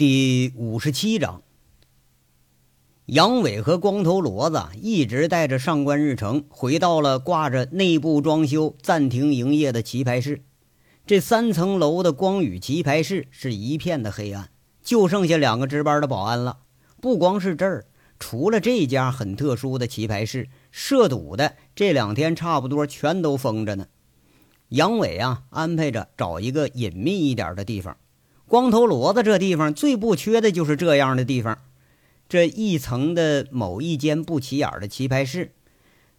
[0.00, 1.42] 第五十七章，
[3.04, 10.42] 杨伟和光头骡子一直带着上官日成回到了挂着内部装修暂停营业的棋牌室。
[11.06, 14.48] 这三层楼的光宇棋牌室是一片的黑暗，
[14.82, 16.60] 就剩下两个值班的保安了。
[17.02, 17.84] 不光是这儿，
[18.18, 23.88] 除了这家很特殊的棋牌室，涉赌的这两天差不多全都封着呢。
[24.70, 27.98] 杨伟啊，安排着找一个隐秘一点的地方。
[28.50, 31.56] 光头骡子这地方最不缺的就是这样的地方。
[32.28, 35.52] 这一层的某一间不起眼的棋牌室，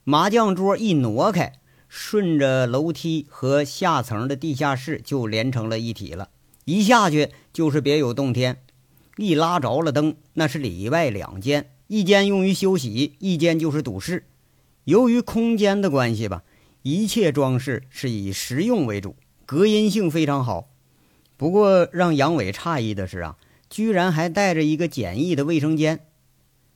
[0.06, 1.60] 麻将桌一挪开，
[1.90, 6.30] 顺着楼梯和下层的地下室就连成了一体了。
[6.64, 8.64] 一下去就是别有洞天。
[9.18, 14.28] 一拉着了灯，那是里外两间，一间用于休息，一间就是赌室。
[14.86, 16.44] 由于空间的关系吧，
[16.84, 20.70] 一切装饰是以实用为主，隔音性非常好。
[21.42, 23.36] 不过让杨伟诧异的是啊，
[23.68, 26.02] 居然还带着一个简易的卫生间。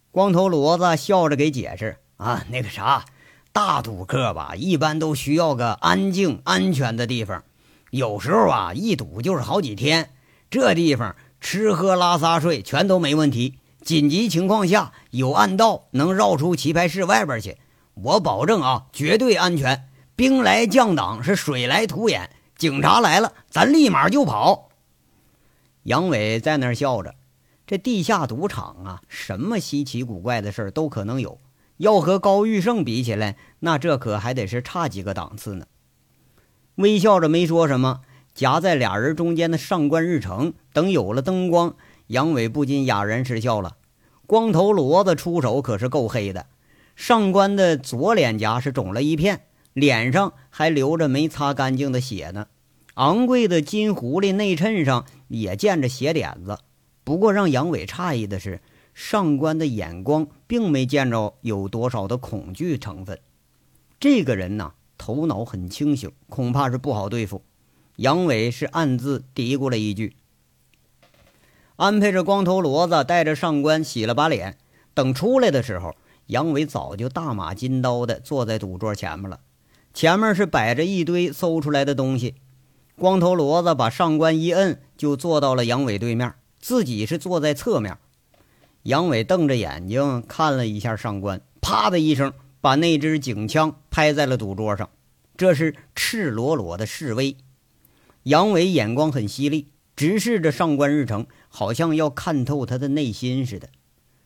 [0.09, 3.05] 光头骡子笑着给解释啊，那个啥，
[3.53, 7.44] 大赌客吧，一般都需要个安静、安全的地方。
[7.91, 10.09] 有时候啊，一赌就是好几天，
[10.49, 13.59] 这地方吃喝拉撒睡全都没问题。
[13.83, 17.59] 紧急情况下有暗道能绕出棋牌室外边去，
[17.94, 19.88] 我保证啊，绝对安全。
[20.16, 22.31] 兵来将挡，是水来土掩。
[22.58, 24.70] 警察来了，咱立马就跑。
[25.84, 27.16] 杨伟在那儿笑着，
[27.67, 31.39] 这地下赌场啊，什么稀奇古怪的事都可能有。
[31.78, 35.66] 要和高玉胜比起来，那这可还得是差几个档次呢。
[36.75, 38.02] 微笑着没说什么，
[38.34, 41.75] 夹在俩人中间的上官日成等有了灯光，
[42.08, 43.75] 杨伟不禁哑然失笑了。
[44.25, 46.47] 光头骡子出手可是够黑的，
[46.95, 49.42] 上官的左脸颊是肿了一片。
[49.76, 52.48] 脸上还流着没擦干净的血呢，
[52.94, 56.59] 昂贵的金狐狸内衬上也见着血点子。
[57.04, 58.62] 不过让杨伟诧异的是，
[58.94, 63.20] 上官的眼光并没见着有多少的恐惧成分。
[64.00, 67.44] 这个人呐，头脑很清醒，恐怕是不好对付。
[67.97, 70.16] 杨伟是暗自嘀咕了一句，
[71.75, 74.58] 安排着光头骡子带着上官洗了把脸。
[74.94, 75.94] 等出来的时候，
[76.28, 79.41] 杨伟早就大马金刀的坐在赌桌前面了。
[79.95, 82.35] 前面是摆着一堆搜出来的东西，
[82.97, 87.97] 光头骡子把上官一摁，就坐到了杨伟对面，自己是坐在侧面。
[88.84, 94.89] 杨伟瞪着眼睛看了一下上官，啪的一声把那支警枪拍在了赌桌上，
[95.38, 97.38] 这是赤裸裸的示威。
[98.23, 103.69] 杨伟眼光很犀利，直视着上官日成，好像要看透他的内心似的。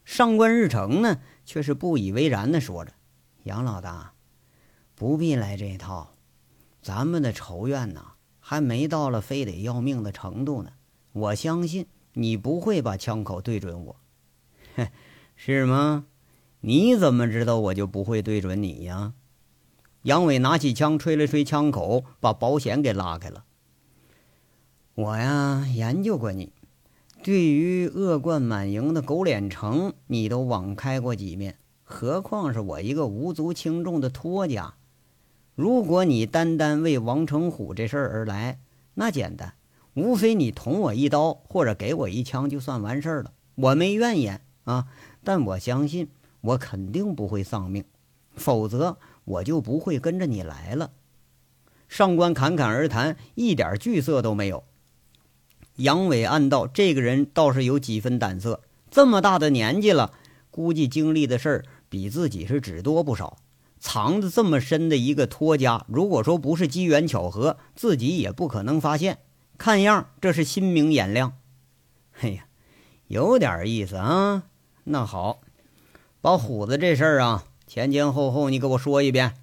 [0.04, 2.94] 上官日成呢，却是不以为然的说着
[3.46, 4.14] ：“杨老大。”
[5.00, 6.12] 不必来这套，
[6.82, 10.72] 咱们的仇怨呐，还没到了非得要命的程度呢。
[11.14, 13.96] 我相信你不会把枪口对准我，
[14.76, 14.90] 哼，
[15.38, 16.08] 是吗？
[16.60, 19.14] 你怎么知道我就不会对准你呀？
[20.02, 23.46] 杨伟拿起枪，吹了吹枪口，把保险给拉开了。
[24.96, 26.52] 我呀，研究过你，
[27.24, 34.74] 对于恶贯满盈的狗脸城，你都网开过几面，何况是我一个无足轻重的托家？
[35.60, 38.60] 如果你单单为王成虎这事儿而来，
[38.94, 39.56] 那简单，
[39.94, 44.88] 无非你捅我一刀或者给我一枪就算完事儿了，我没怨言啊。
[45.22, 46.08] 但我相信，
[46.40, 47.84] 我肯定不会丧命，
[48.36, 50.92] 否则我就不会跟着你来了。
[51.90, 54.64] 上官侃侃而谈，一点惧色都没有。
[55.76, 60.14] 杨伟暗道：这个人倒是有几分胆色，这么大的年纪了，
[60.52, 63.36] 估计经历的事儿比自己是只多不少。
[63.80, 69.20] 藏的这么深的一个托家，如果说不是机缘巧合，自己也不可能发现。
[69.58, 71.34] 看样这是心明眼亮。
[72.22, 72.46] 哎呀，
[73.08, 74.44] 有点意思啊。
[74.84, 75.42] 那好，
[76.22, 79.34] 把虎子这事儿啊，前前后后你给我说一遍。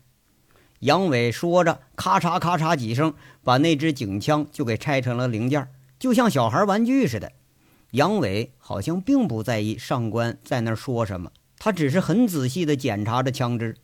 [0.80, 5.68] 杨伟说着，咔嚓咔嚓几声，把那只警枪就给拆成了零件，
[5.98, 7.32] 就像小孩玩具似的。
[7.92, 13.76] 杨伟好像并不在意上官在那说什么，他只是很仔细地检查着枪支。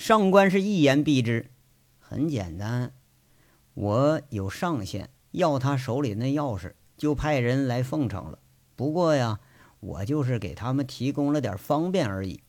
[0.00, 1.50] 上官是一言蔽之，
[1.98, 2.94] 很简单，
[3.74, 8.38] 我有上线，要他手里那钥匙，就派人来奉承了。
[8.74, 9.40] 不过呀，
[9.80, 12.40] 我就是给他们提供了点方便而已。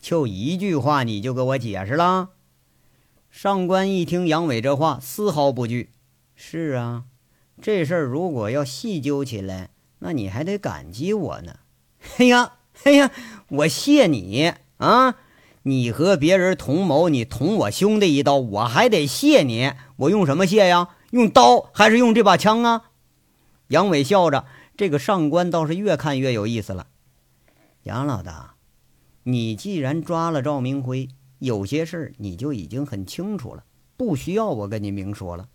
[0.00, 2.30] 就一句话，你就给我解释了？
[3.30, 5.92] 上官一听杨伟这话，丝毫不惧。
[6.34, 7.04] 是啊，
[7.62, 9.70] 这事儿如果要细究起来，
[10.00, 11.60] 那你还得感激我呢。
[12.18, 13.12] 哎呀，哎呀，
[13.50, 15.18] 我谢你啊！
[15.66, 19.72] 你和别人同谋，你捅我兄弟一刀，我还得谢你。
[19.96, 20.90] 我用什么谢呀？
[21.10, 22.90] 用刀还是用这把枪啊？
[23.66, 24.46] 杨伟笑着，
[24.76, 26.86] 这个上官倒是越看越有意思了。
[27.82, 28.54] 杨老大，
[29.24, 31.08] 你既然抓了赵明辉，
[31.40, 33.64] 有些事儿你就已经很清楚了，
[33.96, 35.48] 不需要我跟你明说了。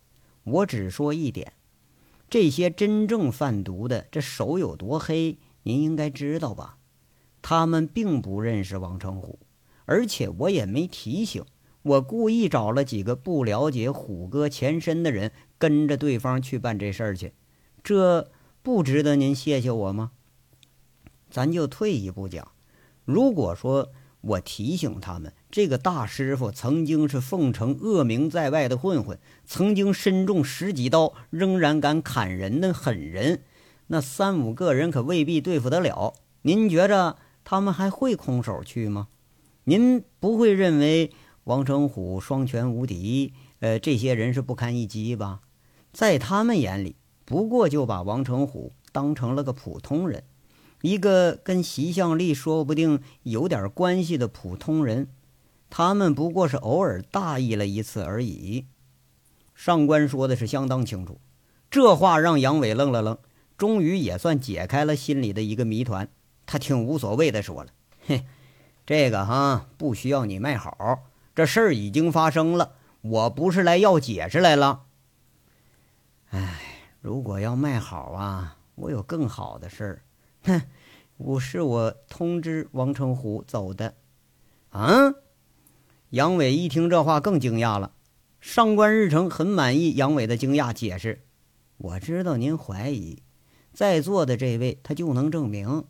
[0.43, 1.53] 我只说一点：
[2.29, 6.75] 这些真正贩毒的，这手有多黑，您应该知道吧？
[7.41, 9.39] 他们并不认识王成虎，
[9.85, 11.43] 而且我也没提醒。
[11.83, 17.33] 我故意找了几个不了解虎哥前身的人，跟着对方去办这事儿去，
[17.83, 18.29] 这
[18.61, 20.11] 不值得您谢谢我吗？
[21.31, 22.51] 咱就退一步讲，
[23.03, 23.91] 如果说
[24.21, 33.41] 我提醒他们，这个大师傅曾经是凤城恶名在外的混混，曾经身中十几刀，仍然敢砍人的狠人，
[33.87, 36.13] 那三五个人可未必对付得了。
[36.43, 39.07] 您觉着他们还会空手去吗？
[39.65, 41.11] 您不会认为？
[41.45, 45.41] 王成虎双拳无敌，呃，这些人是不堪一击吧？
[45.91, 50.23] 在他们眼里，不过就把王成虎当成了个普通人，
[50.81, 55.09] 一个跟习向力说不定有点关系的普通人。
[55.69, 58.65] 他们不过是偶尔大意了一次而已。
[59.55, 61.19] 上官说的是相当清楚，
[61.69, 63.17] 这话让杨伟愣了愣，
[63.57, 66.07] 终于也算解开了心里的一个谜团。
[66.45, 67.71] 他挺无所谓的说了
[68.05, 68.25] ：“嘿，
[68.85, 74.83] 这个哈不需要你卖好。”这事儿已经发生了，我不是来要解释来了。
[76.31, 76.59] 哎，
[76.99, 80.03] 如果要卖好啊，我有更好的事儿。
[80.43, 80.61] 哼，
[81.17, 83.95] 我是我通知王成虎走的。
[84.71, 85.13] 啊！
[86.09, 87.93] 杨伟一听这话更惊讶了。
[88.41, 91.23] 上官日成很满意杨伟的惊讶，解释
[91.77, 93.23] ：“我知道您怀疑，
[93.71, 95.85] 在座的这位他就能证明。”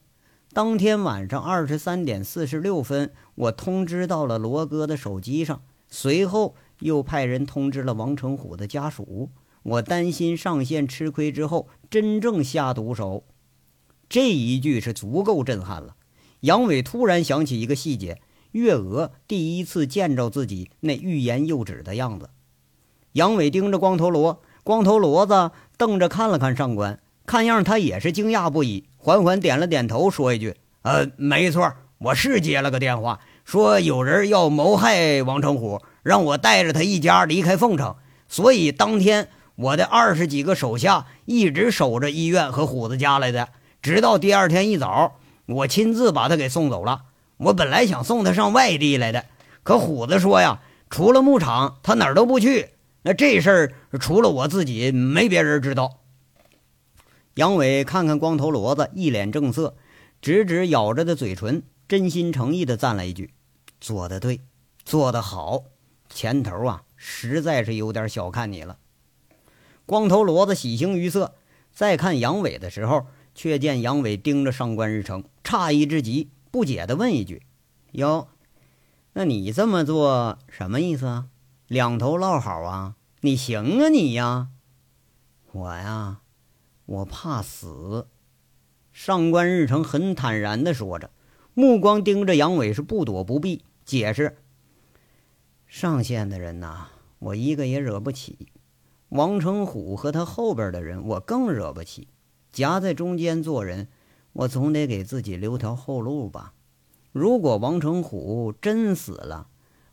[0.53, 9.29] 当天晚上二十三点四十六分，我通知到了罗哥的手机上，随后又派人通知了王成虎的家属。
[9.63, 13.23] 我担心上线吃亏之后真正下毒手。
[14.09, 15.95] 这一句是足够震撼了。
[16.41, 18.21] 杨伟突然想起一个细节：
[18.51, 22.29] 月娥第一次见着自己那欲言又止的样子。
[23.13, 28.87] 杨伟盯着光头罗，光头骡子瞪着看了看上官，看样他也是惊讶不已。
[29.03, 37.95] 缓缓点了点头，说一句：“呃，没错，我是接了个电话，说有人要谋害王成虎，让我带着他一家离开凤城。
[38.27, 43.49] 所以当天我的二十几个手下一直守着医院和虎子家来的，
[43.81, 45.15] 直到第二天一早，
[45.47, 47.05] 我亲自把他给送走了。
[47.37, 49.25] 我本来想送他上外地来的，
[49.63, 50.61] 可虎子说呀，
[50.91, 52.69] 除了牧场，他哪儿都不去。
[53.01, 55.97] 那这事儿除了我自己，没别人知道。”
[57.35, 59.75] 杨伟看看光头骡子，一脸正色，
[60.21, 63.33] 指指咬着的嘴唇，真心诚意地赞了一句
[63.79, 64.41] ：“做得对，
[64.83, 65.63] 做得好。
[66.09, 68.77] 前头啊，实在是有点小看你了。”
[69.87, 71.35] 光头骡子喜形于色，
[71.71, 77.43] 再看杨伟的时候，却见杨伟盯着上官日成，诧异之极，不解地问一句
[77.93, 78.27] ：“哟，
[79.13, 81.27] 那你这么做什么意思啊？
[81.67, 82.95] 两头落好啊？
[83.21, 84.49] 你行啊你呀？
[85.53, 86.17] 我呀。”
[86.91, 88.07] 我怕死，
[88.91, 91.09] 上官日成很坦然地说着，
[91.53, 94.39] 目光盯着杨伟，是不躲不避，解释
[95.65, 96.89] ：“上线的人呐，
[97.19, 98.49] 我一个也惹不起；
[99.07, 102.09] 王成虎和他后边的人，我更惹不起。
[102.51, 103.87] 夹在中间做人，
[104.33, 106.53] 我总得给自己留条后路吧。
[107.13, 109.47] 如果王成虎真死了，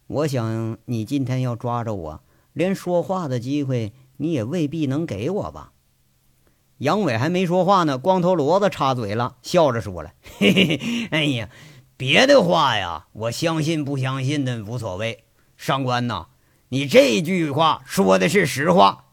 [0.08, 5.74] 我想你今天要抓着我，连说话的机会你也未必能给我吧。”
[6.78, 11.48] 杨伟还没说话呢，光头骡子插嘴了，笑着说了：“嘿嘿嘿，哎呀，
[11.96, 15.24] 别的话呀，我相信不相信的无所谓。
[15.56, 16.26] 上官呐，
[16.68, 19.06] 你这句话说的是实话。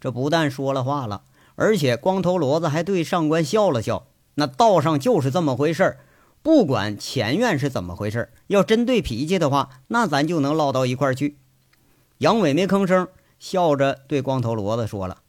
[0.00, 1.22] 这不但说了话了，
[1.56, 4.06] 而且光头骡子还对上官笑了笑。
[4.36, 5.98] 那道上就是这么回事儿
[6.42, 11.36] 不管前院是怎么回事儿要真对脾气的话，那咱就能唠到一块儿去。”
[12.18, 13.08] 杨伟没吭声，
[13.40, 15.22] 笑着对光头骡子说了。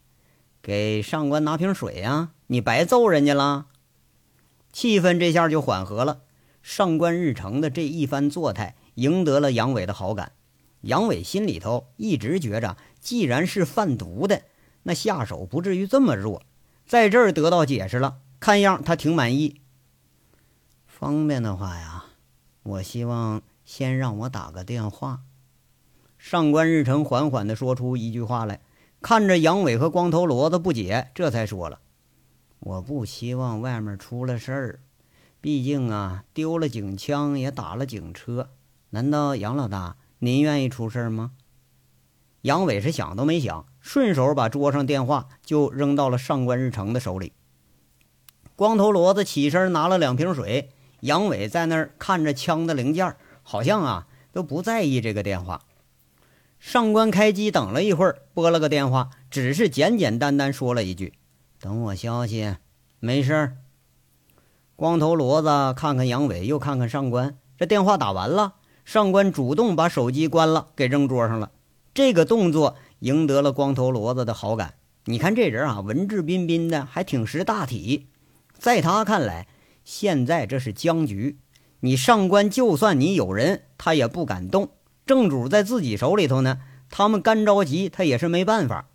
[0.65, 2.31] 给上官拿瓶水呀！
[2.48, 3.67] 你白揍人家了。
[4.74, 6.22] 气氛这下就缓和了。
[6.63, 10.31] 上官日成的这一番作态赢得了杨伟的好感。
[10.81, 14.41] 杨伟心里头一直觉着，既然是贩毒的，
[14.81, 16.41] 那下手不至于这么弱。
[16.88, 19.62] 在这儿得到解释了，看样他挺满意。
[20.88, 22.05] 方便的话呀，
[22.63, 25.22] 我希望先让我打个电话。
[26.17, 28.62] 上官日成缓缓地说出一句话来。
[29.07, 31.79] 看着杨伟和光头骡子不解，这才说了
[32.57, 34.79] ：“我不希望外面出了事儿，
[35.39, 38.50] 毕竟啊，丢了警枪也打了警车。
[38.89, 41.33] 难道杨老大您愿意出事儿吗？”
[42.41, 47.33] 杨伟是想都没想，顺手把桌上电话就扔到了上官日成的手里。
[48.55, 50.71] 光头骡子起身拿了两瓶水，
[51.01, 55.62] 杨伟在那儿看着枪的零件，好像啊都不在意这个电话。
[56.65, 61.13] 上官开机等了一会儿，拨了个电话，只是简简单单说了一句
[61.62, 62.55] ：“等我消息，
[63.00, 63.57] 没事儿。”
[64.75, 68.55] 光头骡子看看杨伟，又看看上官，这电话打完了。
[68.84, 71.51] 上官主动把手机关了，给扔桌上了。
[71.93, 74.74] 这个动作赢得了光头骡子的好感。
[75.03, 78.07] 你看这人啊，文质彬彬的，还挺识大体。
[78.57, 79.48] 在他看来，
[79.84, 81.38] 现在这是僵局。
[81.81, 84.72] 你上官就算你有人，他也不敢动。
[85.05, 86.59] 正主在自己手里头呢，
[86.89, 88.88] 他们干着急，他也是没办法。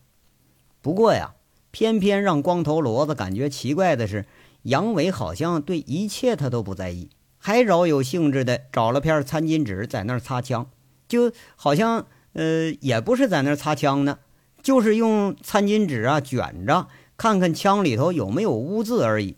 [0.82, 1.34] 不过呀，
[1.70, 4.26] 偏偏让光头骡子感觉奇怪的是。
[4.64, 10.68] 杨伟好像对一切他都不在意，还饶有兴致的找了片餐巾纸在那儿擦枪，
[11.08, 14.18] 就好像呃也不是在那儿擦枪呢，
[14.62, 19.36] 就是用餐巾纸啊卷着看看枪里头有没有污渍而已。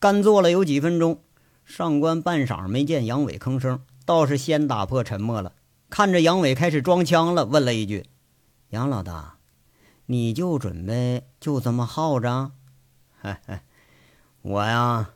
[0.00, 1.20] 干坐了有几分钟，
[1.64, 5.52] 上官半晌没见杨伟吭声，倒是先打破沉默了，
[5.90, 8.06] 看着杨伟开始装枪了，问了一句
[8.70, 9.38] ：“杨老大，
[10.06, 12.52] 你就准备就这么耗着？”
[14.42, 15.10] 我呀，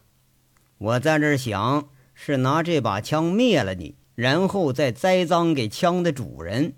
[0.78, 6.74] 我在这想，是拿这把枪灭了你，然后再栽赃给枪的主人。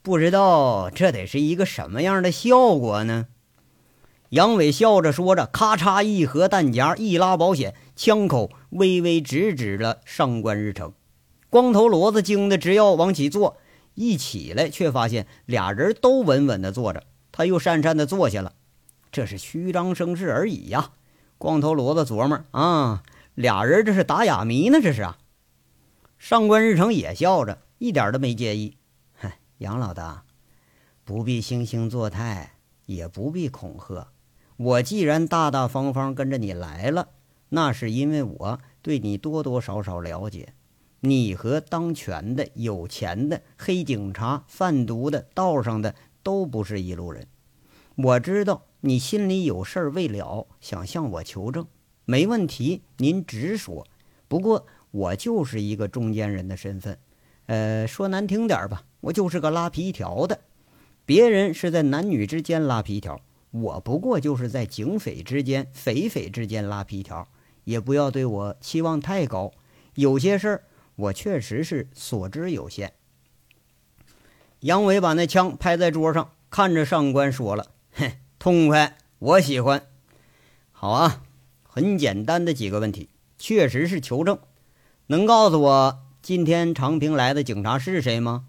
[0.00, 3.26] 不知道这得是一个什么样的效果呢？
[4.30, 10.94] 杨伟笑着说着，咔嚓一合弹夹，一拉保险，枪口微微直指了上官日成。
[11.50, 13.56] 光头骡子惊得直要往起坐，
[13.94, 18.54] 一起来却发现俩人都稳稳的坐着，他又讪讪的坐下了。
[19.10, 20.92] 这是虚张声势而已呀！
[21.36, 23.02] 光头骡子琢磨啊，
[23.34, 25.18] 俩人这是打哑谜呢，这是啊。
[26.18, 28.76] 上官日成也笑着，一点都没介意。
[29.14, 30.24] 嗨，杨老大，
[31.02, 32.52] 不必惺惺作态，
[32.86, 34.08] 也不必恐吓。
[34.56, 37.08] 我既然大大方方跟着你来了，
[37.48, 40.52] 那是因为我对你多多少少了解。
[41.00, 47.26] 你和当权的、有钱的、黑警察、贩毒的、道上的都不是一路人。
[47.96, 48.66] 我知道。
[48.82, 51.66] 你心里有事儿未了，想向我求证，
[52.06, 53.86] 没问题，您直说。
[54.26, 56.98] 不过我就是一个中间人的身份，
[57.44, 60.40] 呃，说难听点吧，我就是个拉皮条的。
[61.04, 67.28] 别人是在男女之间拉皮条，我不过就是在警匪之间、匪匪之间拉皮条。
[67.64, 69.52] 也不要对我期望太高，
[69.96, 70.64] 有些事儿
[71.00, 72.92] 我确实是所知有限。
[74.60, 79.86] 杨伟把那枪拍在桌上，看着上官说了：“哼。”痛快，我喜欢。
[80.72, 81.22] 好啊，
[81.62, 84.38] 很简单的几个问题，确实是求证。
[85.08, 88.46] 能告诉我今天长平来的警察是谁吗？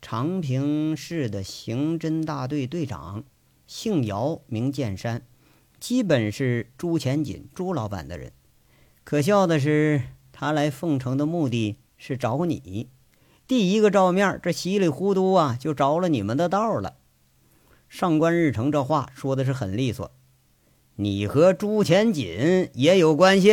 [0.00, 3.24] 长平市的刑侦大队队长，
[3.66, 5.26] 姓姚，名剑山，
[5.78, 8.32] 基本是朱前锦朱老板的人。
[9.04, 10.04] 可笑的是，
[10.38, 12.90] 他来凤城的目的是找你。
[13.46, 16.98] 第一个照面，这稀里糊涂啊，就着了你们的道了。
[17.88, 20.12] 上官日成这话说的是很利索，
[20.96, 23.52] 你和朱前锦也有关系？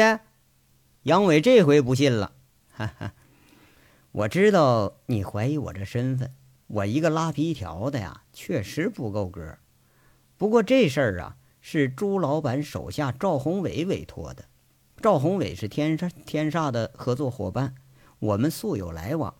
[1.03, 2.33] 杨伟这回不信了，
[2.73, 3.13] 哈哈，
[4.11, 6.33] 我知道你怀疑我这身份，
[6.67, 9.57] 我一个拉皮条的呀，确实不够格。
[10.37, 14.43] 不过这事儿啊，是朱老板手下赵宏伟委托的，
[15.03, 17.75] 赵宏伟是天煞天煞的合作伙伴，
[18.19, 19.33] 我们素有来往。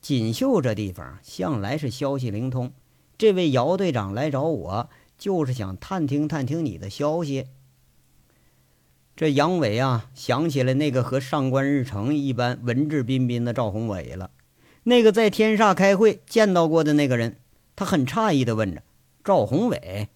[0.00, 2.72] 锦绣这地方向来是消息灵通。
[3.18, 7.48] 这位姚队长来找我，就是想探听探听你的消息。
[9.14, 14.30] 这杨伟啊，想起了那个和上官日成一般文质彬彬的赵宏伟了，
[14.84, 17.36] 那个在天煞开会见到过的那个人，
[17.76, 18.82] 他很诧异的问着
[19.22, 20.08] ：“赵宏伟，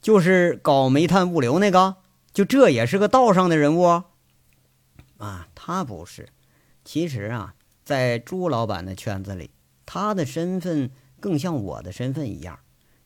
[0.00, 1.96] 就是搞煤炭物流那个？
[2.32, 4.04] 就这也是个道上的人物？”，
[5.26, 6.28] 啊他不是。
[6.84, 9.50] 其实啊，在朱老板的圈子里，
[9.86, 10.90] 他的身份。
[11.20, 12.58] 更像我的身份一样，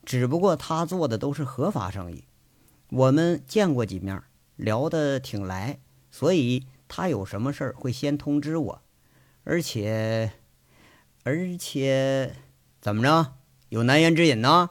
[0.02, 2.24] 只不过他做的都是合法生意。
[2.88, 4.22] 我们见过几面，
[4.56, 5.80] 聊得挺来，
[6.10, 8.82] 所以他有什么事儿会先通知我。
[9.44, 10.32] 而且，
[11.24, 12.36] 而且，
[12.80, 13.34] 怎么着？
[13.68, 14.70] 有难言之隐呢？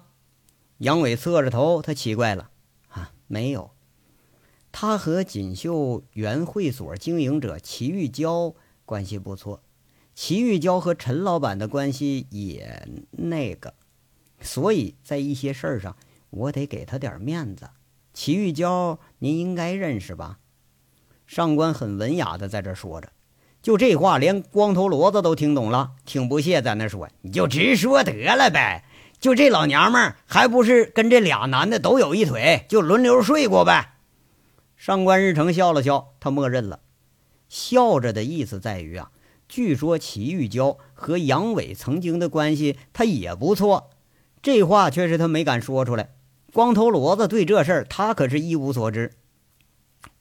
[0.80, 2.50] 杨伟侧着头，他奇怪了
[2.88, 3.75] 啊，没有。
[4.78, 8.54] 他和锦绣园会所经营者齐玉娇
[8.84, 9.64] 关系不错。
[10.14, 13.74] 齐玉娇和陈老板的关系也那个，
[14.42, 15.96] 所以在一些事儿上，
[16.30, 17.70] 我得给他点面子。
[18.14, 20.40] 齐玉娇，您应该认识吧？
[21.26, 23.14] 上官很文雅的在这说着，
[23.62, 28.84] 就这话，连光头骡子都听懂了，挺不屑在那说：“你就直说得了呗，
[29.22, 33.94] 就这老娘们儿，还不是跟这俩男的都有一腿，就轮流睡过呗。”
[34.86, 36.82] 上官日成笑了笑，他默认了。
[37.50, 39.10] 笑着的意思在于啊，
[39.50, 43.90] 据说齐玉娇和杨伟曾经的关系他也不错。
[44.44, 46.14] 这话却是他没敢说出来。
[46.54, 49.14] 光头骡子对这事儿他可是一无所知。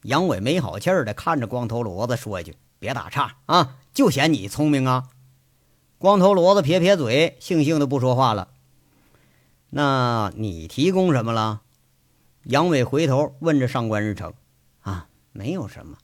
[0.04, 5.11] 杨伟没好气儿的看着光头骡子说一句：“别打岔啊，就嫌你聪明啊。”
[6.00, 8.49] 光头骡子撇撇嘴，悻悻的不说话了。
[9.68, 11.61] 那你提供什么了？
[12.44, 14.33] 杨伟回头问着上官日成。
[15.35, 15.99] 没有什么，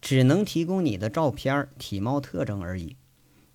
[0.00, 2.96] 只能提供你的照片、体貌特征而已。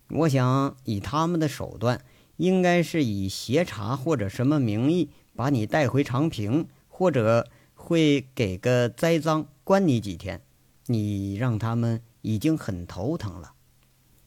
[0.08, 2.04] 我想以他们的手段，
[2.36, 10.40] 应该是以协查或者什么名义把你带回长平，或者会给个栽赃，关你几天。
[10.86, 13.54] 你让他们已经很头疼了。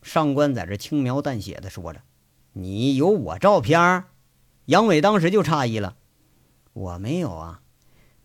[0.01, 2.01] 上官在这轻描淡写的说着
[2.53, 4.03] ：“你有我照片？”
[4.65, 5.96] 杨伟当时就诧异了
[6.74, 7.62] ：“我没有啊，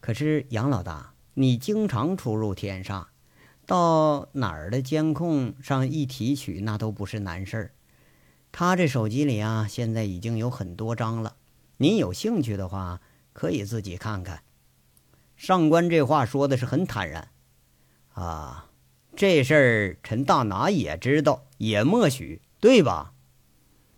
[0.01, 3.07] 可是杨老大。”你经常出入天煞，
[3.67, 7.71] 到哪儿的监控上一提取，那都不是难事儿。
[8.53, 11.37] 他这手机里啊，现在已经有很多张了。
[11.77, 13.01] 您有兴趣的话，
[13.33, 14.43] 可以自己看看。
[15.37, 17.29] 上官这话说的是很坦然
[18.13, 18.67] 啊，
[19.15, 23.13] 这事儿陈大拿也知道，也默许，对吧？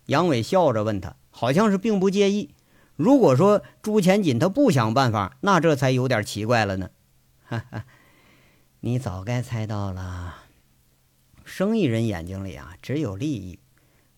[0.05, 2.53] 杨伟笑着问他，好像是并不介意。
[2.95, 6.91] 如果说朱前锦他不想办法，那这才有点奇怪了呢。
[7.53, 7.85] 哈哈，
[8.79, 10.37] 你早该猜到了。
[11.43, 13.59] 生意人眼睛里啊，只有利益。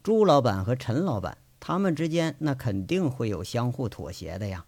[0.01, 4.65] 朱老板和陈老板他们之间，那肯定会有相互妥协的呀。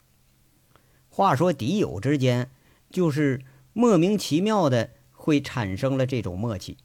[1.08, 2.50] 话说敌友之间，
[2.90, 6.78] 就是莫名其妙的会产生了这种默契。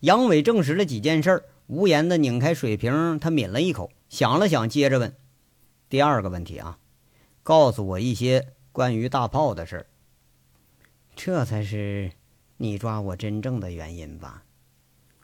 [0.00, 5.16] 杨伟证实了几件事，无言的拧开水瓶，他抿了一口，想了想，接着问
[5.88, 6.78] ：“第二个问题啊，
[7.42, 9.86] 告诉我一些关于大炮的事儿。”
[11.16, 12.12] 这才是
[12.56, 14.44] 你抓我真正的原因吧？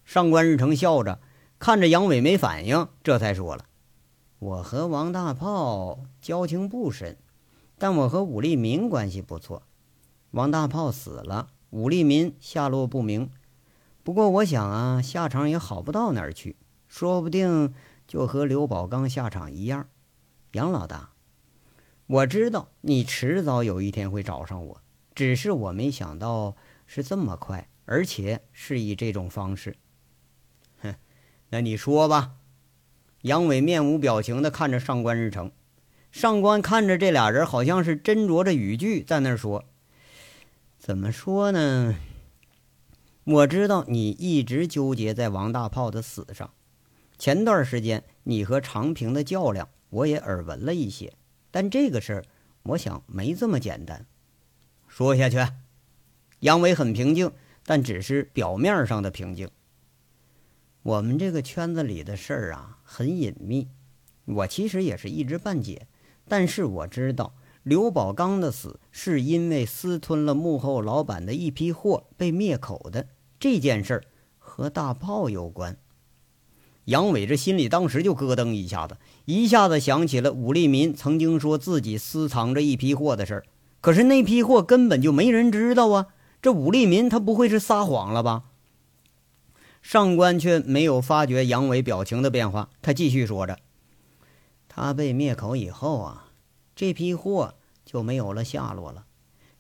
[0.05, 1.21] 上官日成笑着
[1.59, 3.67] 看着杨伟没反应，这才说了
[4.39, 7.17] ：“我和王大炮交情不深，
[7.79, 9.63] 但我和武立民关系不错。
[10.33, 13.31] 王大炮死了，武立民下落不明。
[14.03, 16.57] 不过我想啊，下场也好不到哪儿去，
[16.89, 17.75] 说不定
[18.09, 19.89] 就和刘宝刚下场一样。
[20.53, 21.11] 杨老大，
[22.07, 24.81] 我知道你迟早有一天会找上我。”
[25.21, 26.57] 只是我没想到
[26.87, 29.77] 是这么快，而且是以这种方式。
[30.81, 30.95] 哼，
[31.51, 32.37] 那你说吧。
[33.21, 35.53] 杨伟面无表情的看着上官日成，
[36.11, 39.67] 上官看着这俩人，好像是斟酌着语句在那儿说
[40.81, 41.97] ：“怎么说呢？
[43.25, 46.51] 我知道你一直纠结在王大炮的死上。
[47.19, 51.13] 前段时间你和长平的较量，我也耳闻了一些。
[51.51, 52.25] 但这个事儿，
[52.63, 54.07] 我想没这么简单。”
[54.91, 55.39] 说下去，
[56.41, 57.31] 杨伟很平静，
[57.65, 59.49] 但只是表面上的平静。
[60.83, 63.69] 我们这个圈子里的事儿啊，很隐秘，
[64.25, 65.87] 我其实也是一知半解。
[66.27, 73.07] 但是我知道刘宝刚的死是因为私吞了幕后老板的一批货被灭口的
[73.39, 74.05] 这件事儿
[74.39, 75.79] 和大炮有关。
[76.87, 83.45] 杨伟这心里当时就咯噔一下子，一下子想起了武立民曾经说自己私藏着一批货的事儿。
[83.81, 86.09] 可是那批货根本就没人知道啊！
[86.43, 88.45] 这武立民他不会是撒谎了吧？
[89.83, 93.59] 上官却没有发觉杨伟表情的变化，他继续说着
[94.69, 96.29] ：“他被灭口以后啊，
[96.77, 97.55] 这批货
[97.87, 99.07] 就没有了下落了，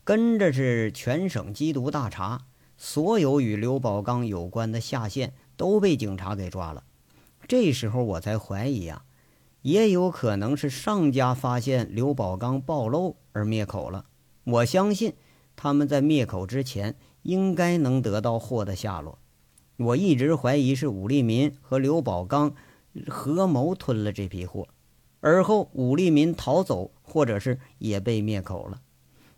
[0.04, 2.42] 跟着是全省缉毒大查，
[2.76, 6.84] 所有与刘宝刚有关的下线都被警察给抓了。
[7.48, 9.04] 这时候我才怀疑啊，
[9.62, 14.04] 也有可能是上家发现刘宝刚暴露而灭口了。”
[14.50, 15.14] 我相信
[15.56, 19.18] 他们在灭口之前应该能得到货的下落。
[19.76, 22.54] 我一直怀疑是武立民和刘宝刚
[23.08, 24.68] 合谋吞了这批货，
[25.20, 28.80] 而后武立民逃走，或者是也被灭口了。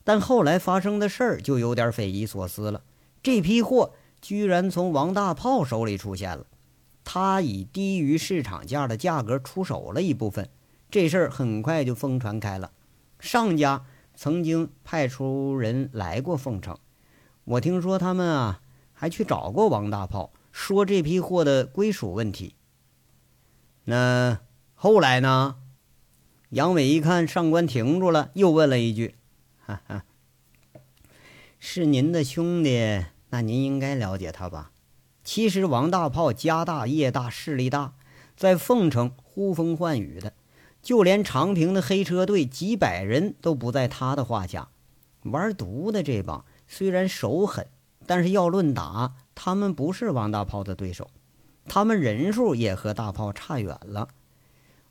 [0.04, 2.82] 但后来发生的事儿就有点匪夷所思了：
[3.22, 6.46] 这批货居然从王大炮手里出现了，
[7.04, 10.48] 他以低于市场价的价格出手了一部分。
[10.90, 12.72] 这事儿很快就疯传开了，
[13.20, 13.84] 上家。
[14.14, 16.78] 曾经派出人来过凤城，
[17.44, 18.60] 我听说他们啊
[18.92, 22.54] 还去找过王大炮，说这批货的归属问题。
[23.84, 24.40] 那
[24.74, 25.56] 后来呢？
[26.50, 29.14] 杨伟一看上官停住了，又问了一句
[29.64, 30.04] ：“哈哈，
[31.58, 34.70] 是您的兄弟，那您应该了解他吧？
[35.24, 37.94] 其实王大炮家大业大，势力大，
[38.36, 40.34] 在凤城呼风唤雨的。”
[40.82, 44.68] 就连长平的黑车队几百人都不在他的话下，
[45.22, 47.68] 玩毒的这帮虽然手狠，
[48.04, 51.08] 但是要论打，他们不是王大炮的对手。
[51.66, 54.08] 他们人数也和大炮差远了。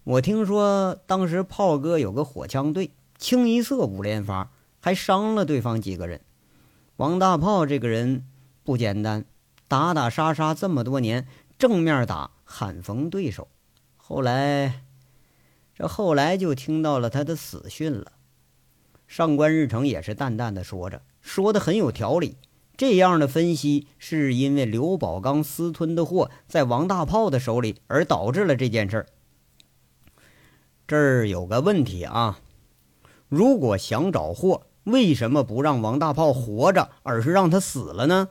[0.06, 6.22] 我听说当时炮哥有个火枪队，清一色五连发，还伤了对方几个人。
[6.96, 8.26] 王大炮这个人
[8.64, 9.26] 不简单，
[9.68, 11.28] 打打杀杀这么多年，
[11.60, 13.50] 正面打罕逢对手。
[13.98, 14.84] 后来，
[15.74, 18.14] 这后来就听到了他的死讯了。
[19.08, 22.38] 上官日成也是淡淡的说着，说的很有条理。
[22.78, 29.08] 这样的分析是因为刘宝刚私吞的货在王大炮的手里，而导致了这件事儿。
[30.88, 32.40] 这儿有个问题啊，
[33.28, 38.30] 如果想找货，为什么不让王大炮活着，而是让他死了呢？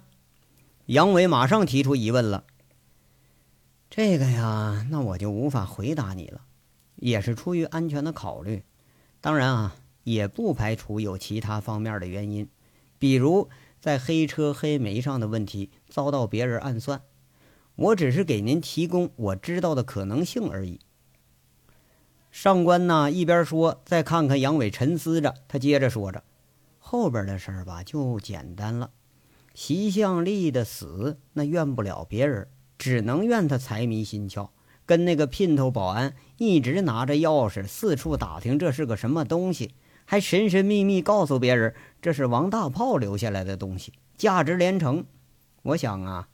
[0.87, 2.45] 杨伟马上提出疑问了。
[3.89, 6.41] 这个呀，那我就无法回答你了，
[7.01, 8.63] 也是出于安全的考虑。
[9.21, 9.77] 当然啊。
[10.03, 12.49] 也不排除有其他方面的原因，
[12.99, 17.03] 比如在黑车黑煤上的问题遭到别人暗算。
[17.77, 20.81] 我只是给您提供我知道的可能性而已。
[22.31, 26.25] 上官呢一边说，再看看杨伟，沉思着，他接着说着
[26.81, 28.91] ：“后边的事儿吧，就简单了。
[29.55, 34.49] 席向立的死，那怨不了别人，只能怨他财迷心窍，
[34.91, 39.75] 跟那个姘头保安一直拿着钥匙四处打听这是个什么东西。”
[40.05, 41.73] 还神神秘秘告诉别人
[42.03, 45.05] 这是王大炮留下来的东西，价值连城。
[45.63, 46.29] 我想啊，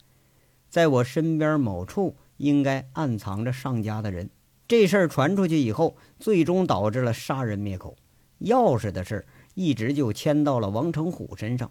[0.70, 4.30] 在我身边某处应该暗藏着上家的人。
[4.66, 7.94] 这事儿传出去以后，最终导致了杀人灭口。
[8.40, 11.70] 钥匙的事儿一直就牵到了王成虎身上，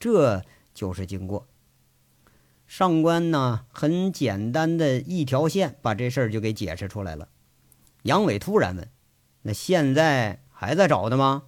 [0.00, 0.42] 这
[0.74, 1.46] 就是经过。
[2.76, 7.28] 上官呢，很简单的一条线把这事儿就给解释出来了。
[8.02, 8.90] 杨伟突然问
[9.42, 11.44] ：“那现在？”还在找的吗？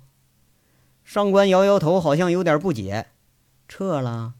[1.02, 3.08] 上官摇摇头，好像有点不解。
[3.66, 4.34] 撤了。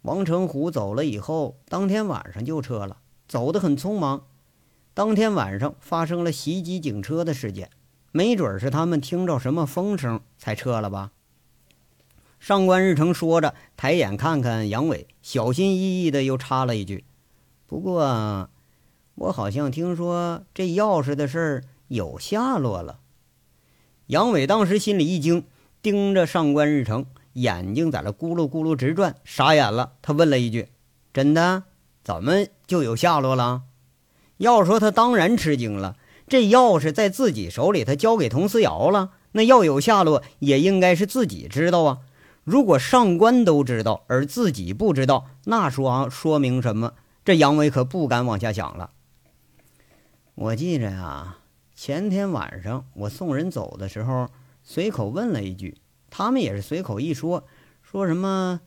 [0.00, 4.24] 王成虎走了以后，当天晚上就撤了，走得很匆忙。
[4.94, 7.68] 当天晚上发生了袭击警车的事件，
[8.12, 11.12] 没准是他们听着什么风声才撤了吧？
[12.44, 17.06] 上官日成说着，抬眼看看杨伟，小心翼翼的又插了一句
[17.66, 18.50] ：“不过，
[19.14, 22.98] 我好像听说这钥匙的事儿有下落了。”
[24.08, 25.44] 杨伟当时心里一惊，
[25.80, 29.92] 盯着上官日成，眼睛在那咕噜咕噜直转，傻眼了。
[30.02, 30.68] 他问了一句
[31.14, 31.62] ：“真的？
[32.02, 33.62] 怎么就有下落了？”
[34.36, 35.96] 要说他当然吃惊了。
[36.28, 42.00] 这钥匙在自己手里，他交给佟思瑶了，那要有下落，也应该是自己知道啊。
[42.44, 46.92] 如果上官都知道，而自己不知道，那说说明什么？
[47.24, 48.90] 这杨伟可不敢往下想了。
[50.34, 51.40] 我记着啊。
[51.76, 54.28] 前天晚上我送人走的时候，
[54.62, 55.78] 随口问了一句，
[56.08, 57.42] 他们也是随口一说，
[57.82, 58.60] 说什么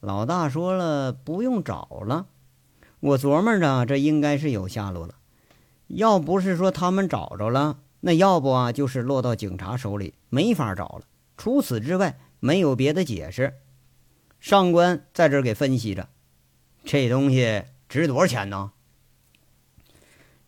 [0.00, 2.26] 老大说了不用找了。
[3.00, 5.14] 我琢磨着这应该是有下落了，
[5.86, 11.02] 要不是说他们找着了，那要不啊就是落到警察手里没法找了。
[11.38, 13.54] 除此之外没有别的解释。
[14.40, 16.08] 上官在这儿给分析着，
[16.82, 18.72] 这东西值多少钱呢？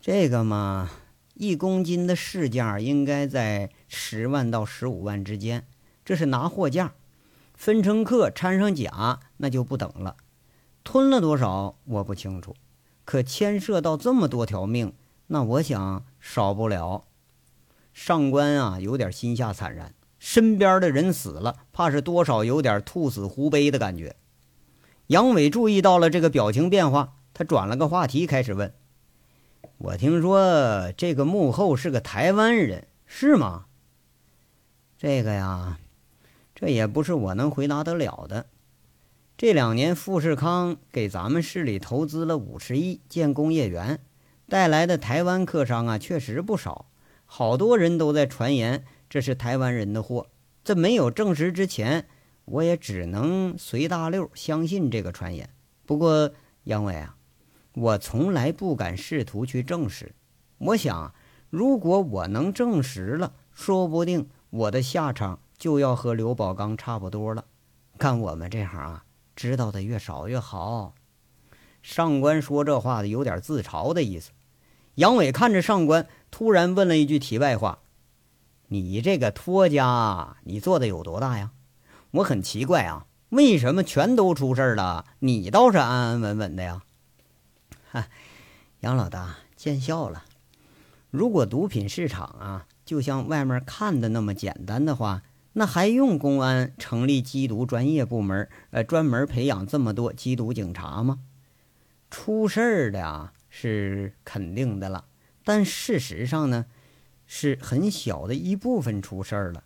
[0.01, 0.91] 这个嘛。
[1.35, 5.67] 一公斤的市价应该在十万到十五万之间，
[6.05, 6.93] 这是拿货价，
[7.55, 10.17] 分成克掺上假，那就不等了。
[10.85, 12.55] 吞了多少我不清楚，
[13.05, 14.93] 可牵涉到这么多条命，
[15.29, 17.05] 那我想少不了。
[17.95, 24.15] 上官啊，有点心下惨然，身边的人死了，怕是多少有点兔死狐悲的感觉。
[25.09, 28.73] 杨伟注意到了这个表情变化，他转了个话题，开始问。
[29.79, 33.65] 我听说这个幕后是个台湾人，是吗？
[34.97, 35.81] 这个呀，
[36.55, 38.47] 这也不是我能回答得了的。
[39.37, 43.99] 这两年富士康给咱们市里投资了五十亿建工业园，
[44.49, 46.87] 带来的台湾客商啊，确实不少。
[47.27, 50.29] 好多人都在传言这是台湾人的货，
[50.65, 52.09] 在没有证实之前，
[52.47, 55.51] 我也只能随大溜相信这个传言。
[55.85, 56.33] 不过
[56.65, 57.15] 杨伟啊。
[57.75, 60.15] 我从来不敢试图去证实。
[60.57, 61.15] 我想，
[61.51, 67.45] 如果我能证实了，说不定我的下场就要和刘宝刚差不多了。
[67.99, 69.05] 干我们这行啊，
[69.37, 70.95] 知道的越少越好。
[71.83, 74.31] 上官说这话的有点自嘲的意思。
[74.95, 77.82] 杨伟看着上官，突然问了一句题外话
[78.73, 81.51] ：“你这个托家，你做的有多大呀？
[82.13, 86.83] 我很奇怪啊，为什么全都出事了，你倒是安安稳稳的呀？”
[87.93, 88.09] 哈，
[88.81, 90.25] 杨老大见笑了。
[91.11, 101.19] 如果毒品市场啊，就像外面看的那么简单的话，那还用公安成立缉毒专业部门，呃，专门培养这么多缉毒警察吗？
[102.11, 105.05] 出事儿的啊，是肯定的了，
[105.45, 106.65] 但事实上呢，
[107.35, 109.65] 是很小的一部分出事儿了，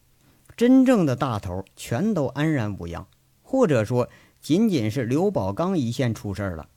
[0.56, 3.08] 真正的大头全都安然无恙，
[3.42, 4.08] 或者说，
[4.40, 6.68] 仅仅是刘宝刚一线出事儿了，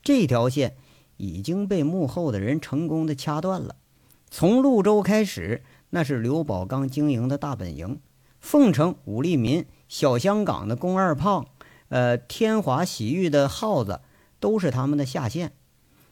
[0.00, 0.76] 这条线
[1.16, 3.74] 已经被幕后的人成功的掐断了。
[4.30, 8.00] 从潞州开始，那是刘宝刚经营的大本营。
[8.38, 11.48] 凤城武立民、小香港的宫二胖，
[11.88, 14.02] 呃，天华洗浴的耗子，
[14.38, 15.54] 都是他们的下线。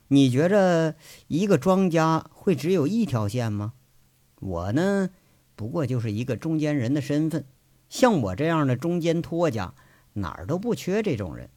[0.08, 0.96] 你觉着
[1.28, 3.74] 一个庄家会只有一条线吗？
[4.40, 5.10] 我呢，
[5.54, 7.44] 不过就是一个中间人的身份。
[7.88, 9.74] 像我这样的中间托家，
[10.14, 11.48] 哪儿都不缺这种人。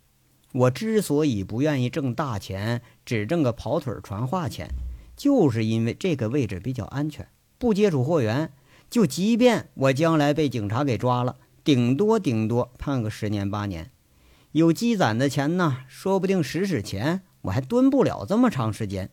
[0.53, 4.69] 我之所以不愿意挣大钱，只挣个跑腿传话钱，
[5.15, 8.51] 就是因为这个位置比较安全，不接触货源。
[8.89, 13.91] 就即便我将来被警察给抓了，顶多顶多判个十年八年，
[14.53, 19.11] 有积攒的钱呢，说不定使使钱，我还蹲不了这么长时间。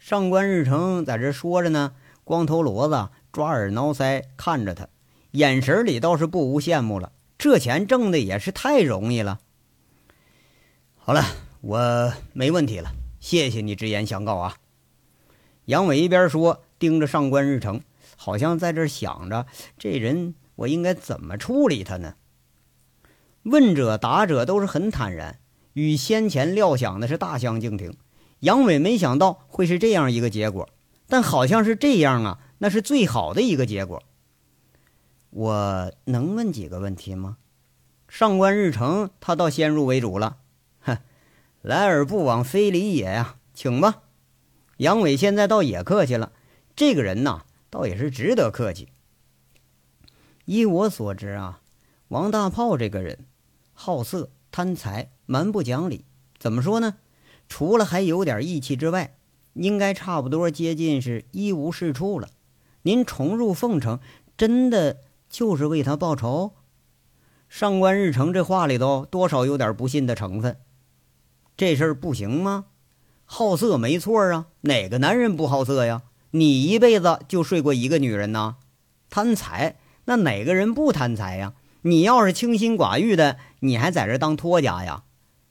[0.00, 1.92] 上官日成在这说着呢，
[2.24, 4.88] 光头骡子抓耳挠腮看着他，
[5.32, 7.12] 眼神里倒是不无羡慕了。
[7.36, 9.40] 这钱挣的也是太容易了。
[10.96, 11.22] 好了，
[11.60, 14.56] 我没问题了，谢谢你直言相告啊。
[15.66, 17.82] 杨伟一边说，盯着上官日成。
[18.16, 19.46] 好像在这想着，
[19.78, 22.14] 这人我应该怎么处理他呢？
[23.42, 25.38] 问者答者都是很坦然，
[25.74, 27.94] 与先前料想的是大相径庭。
[28.40, 30.68] 杨伟没想到会是这样一个结果，
[31.06, 34.02] 但好像是这样啊，那是最好的一个结果。
[35.30, 37.36] 我能问几个问题吗？
[38.08, 40.38] 上官日成他倒先入为主了，
[40.80, 40.98] 哼，
[41.62, 44.02] 来而不往非礼也呀，请吧。
[44.78, 46.32] 杨伟现在倒也客气了，
[46.74, 47.44] 这个人呐。
[47.72, 48.88] 倒也是值得客气。
[50.44, 51.60] 依我所知啊，
[52.08, 53.26] 王大炮这个人
[53.72, 56.04] 好色、贪财、蛮不讲理，
[56.36, 56.96] 怎么说呢？
[57.50, 59.16] 除了还有点义气之外，
[59.54, 62.28] 应该差不多接近是一无是处了。
[62.82, 63.98] 您重入凤城，
[64.38, 66.52] 真的就是为他报仇？
[67.48, 70.56] 上官日成这话里头多少有点不信的成分。
[71.56, 72.66] 这事儿不行吗？
[73.26, 76.02] 好色没错啊，哪个男人不好色呀？
[76.30, 78.56] 你一辈子就睡过一个女人呐？
[79.10, 81.54] 贪财，那哪个人不贪财呀？
[81.82, 85.02] 你要是清心寡欲的，你还在这当托家呀？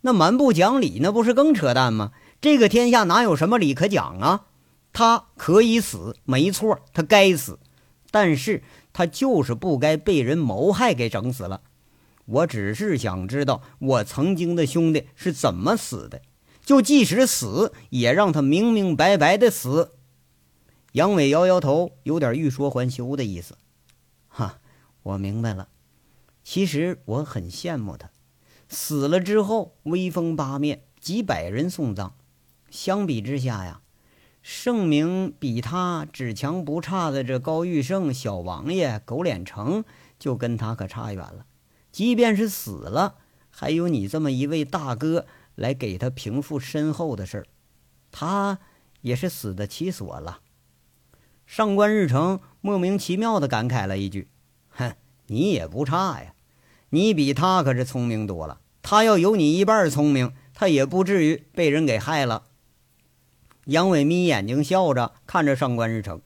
[0.02, 2.12] 那蛮不讲理，那不是更扯淡吗？
[2.42, 4.46] 这个天下哪有什么理可讲啊？
[4.94, 7.60] 他可以死，没错，他该死，
[8.12, 11.62] 但是他就是不该被人谋害给整死了。
[12.26, 16.22] 我只是想知道，我曾经的兄弟是怎么死的，
[16.64, 19.92] 就即使死，也让他明明白白的死。
[20.94, 23.58] 杨伟摇摇头，有点欲说还休的意思。
[24.28, 24.60] 哈，
[25.04, 25.68] 我明白了。
[26.44, 28.10] 其实我很羡慕他，
[28.70, 32.16] 死了之后威风八面，几百人送葬。
[32.70, 33.82] 相比之下呀，
[34.42, 39.84] 盛名比他只强不差的这高玉胜、小王爷、狗脸成，
[40.20, 41.48] 就跟他可差远了。
[41.92, 43.16] 即便是死了，
[43.50, 47.48] 还有你这么一位大哥来给他平复身后的事儿，
[48.12, 48.60] 他
[49.02, 50.42] 也是死得其所了。
[51.48, 54.28] 上官日成莫名其妙的感慨了一句
[54.70, 56.36] ：“哼，你也不差呀，
[56.90, 58.62] 你比他可是聪明多了。
[58.82, 62.46] 他要有你一半聪明，他也不至于被人给害了。”
[63.66, 66.22] 杨伟眯眼睛笑着看着上官日成，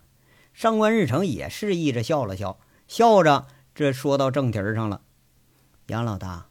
[0.54, 5.02] 上官日成也示意着笑了笑，笑着这说到正题上了
[5.88, 6.48] ：“杨老大，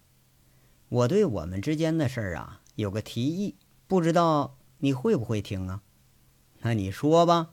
[0.88, 5.80] 我对我们之间的事儿啊有个提议，不知道你会不会听啊？
[6.60, 7.50] 那你说吧。”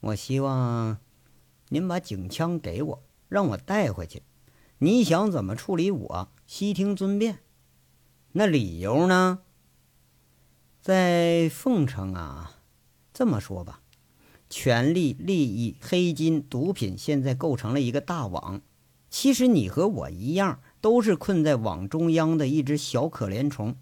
[0.00, 0.98] 我希望
[1.70, 4.22] 您把警枪给我，让我带回去。
[4.78, 7.38] 你想怎么处理我，悉听尊便。
[8.32, 9.38] 那理由呢？
[10.82, 12.60] 在凤城啊，
[13.14, 13.80] 这么说吧，
[14.50, 18.60] 权力、利益、黑金、毒品，现在构成了一个大网。
[19.08, 23.76] 其实你和我一样，都是困在网中央的一只小可怜虫。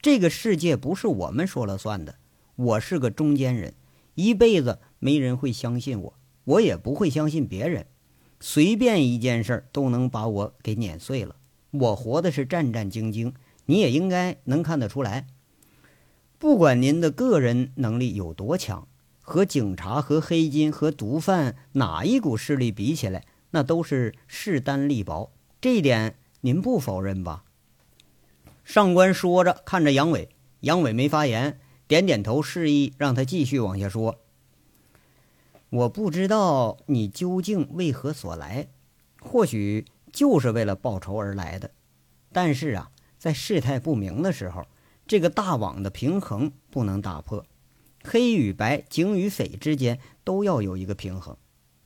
[0.00, 2.14] 这个世界不是我们说了算的，
[2.56, 3.74] 我是个中间人，
[4.14, 4.78] 一辈子。
[4.98, 7.86] 没人会相信我，我也不会相信别人。
[8.40, 11.36] 随便一件事儿都能把我给碾碎了。
[11.70, 13.34] 我活的是战战兢兢，
[13.66, 15.26] 你也应该能看得出来。
[16.38, 18.88] 不管您的个人能力有多强，
[19.20, 25.30] 和警察、和黑金、和毒贩哪一股势力比起来，那都是势单力薄。
[25.60, 27.44] 这一点您不否认吧？
[28.64, 34.19] 上官说着，看着杨伟，杨伟没发言，点点头，示意让他继续往下说。
[35.70, 38.68] 我不知道你究竟为何所来，
[39.20, 41.70] 或许就是为了报仇而来的。
[42.32, 44.66] 但是啊，在事态不明的时候，
[45.06, 47.46] 这个大网的平衡不能打破，
[48.02, 51.36] 黑与白、警与匪之间都要有一个平衡。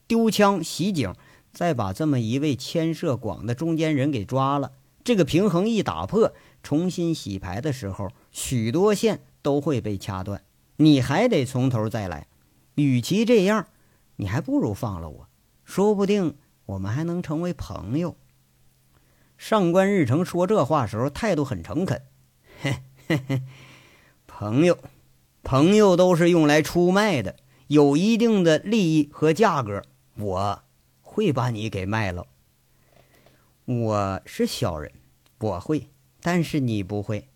[0.06, 1.14] 丢枪袭警，
[1.52, 10.42] 再把这么一位牵涉广的中间人给抓了，这个平衡一打破，重新洗牌的时候，许多线都会被掐断，
[10.76, 12.28] 你还得从头再来。
[12.76, 13.68] 与其这样，
[14.16, 15.28] 你还不如放了我，
[15.64, 18.16] 说不定我们还能成为朋友。
[19.36, 22.02] 上官日成说这话时候态度很诚恳，
[22.60, 23.42] 嘿嘿嘿，
[24.26, 24.78] 朋友，
[25.42, 29.82] 朋友都是用来出卖的，有一定的利益和价格。
[30.16, 30.62] 我
[31.02, 32.26] 会把你给卖了。
[33.64, 34.92] 我是小人，
[35.38, 35.88] 我会，
[36.20, 37.28] 但是你不会。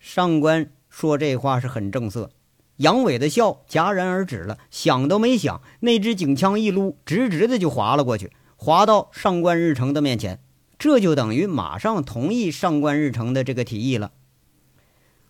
[0.00, 2.30] 上官说这话是很正色，
[2.78, 10.40] 杨伟的笑戛然而止了，想都没想，那支警枪一撸，直直的就划了过去，划到上官日成的面前，
[10.78, 14.12] 这就等于马上同意上官日成的这个提议了。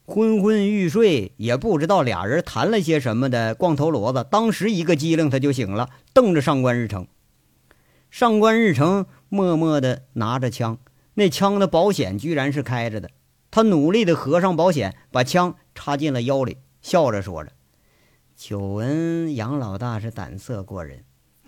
[0.04, 7.06] 昏昏欲睡，也不知道俩人谈了些什么的光头骡子，当时一个机灵，他就醒了，瞪着上官日成。
[8.10, 10.78] 上官日成默默的拿着枪，
[11.14, 13.10] 那枪的保险居然是开着的。
[13.50, 17.52] 他努力的合上保险，把枪插进了腰里，笑着说着
[18.36, 21.04] ：“久闻杨老大是胆色过人，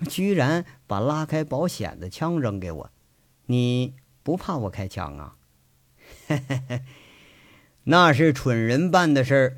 [0.09, 2.91] 居然把拉开保险的枪扔给我，
[3.47, 5.37] 你不怕我开枪啊？”
[6.27, 6.83] 嘿嘿嘿。
[7.85, 9.57] 那是蠢人办的事儿，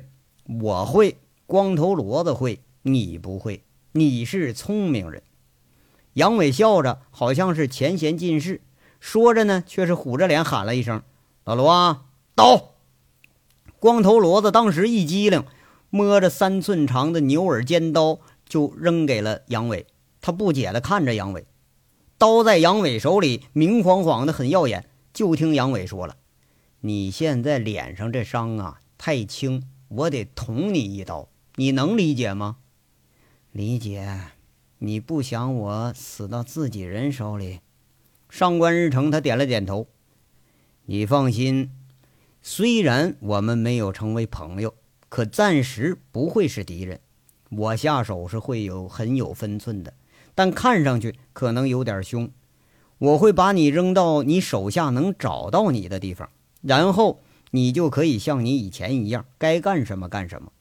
[0.61, 3.63] 我会，光头骡子会，你不会。
[3.91, 5.21] 你是聪明人。
[6.13, 8.61] 杨伟笑着，好像是前嫌尽释，
[8.99, 11.03] 说着呢，却是虎着脸喊了一声
[11.43, 12.75] ：“老罗啊，刀！”
[13.79, 15.43] 光头骡子当时一激灵，
[15.95, 19.85] 摸着三寸长的牛耳尖刀就扔给了杨伟。
[20.21, 21.45] 他不解地看着杨伟，
[22.17, 24.89] 刀在杨伟手里明晃晃的，很耀眼。
[25.13, 26.17] 就听杨伟说了。
[26.79, 32.57] 你现在脸上这伤啊太轻，我得捅你一刀，你能理解吗？
[33.51, 34.19] 理解。
[34.79, 37.59] 你不想我死到自己人手里？
[38.31, 39.87] 上官日成他点了点头。
[40.85, 41.69] 你放心，
[42.41, 44.73] 虽然我们没有成为朋友，
[45.13, 46.99] 可暂时不会是敌人。
[47.51, 49.93] 我下手是会有很有分寸的，
[50.33, 52.31] 但看上去可能有点凶。
[52.97, 56.31] 我会把你扔到你手下能找到你的地方。
[56.63, 57.19] 然后
[57.51, 60.51] 你就可以像你以前一样，该干什么干什么。